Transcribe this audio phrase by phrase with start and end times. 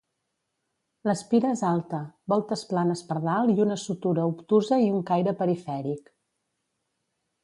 [1.07, 1.99] L'espira és alta;
[2.33, 6.11] voltes planes per dalt i una sutura obtusa i un caire perifèric.